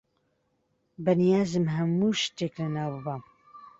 [1.03, 3.21] بەنیازم هەموو شتێک لەناو ببەم.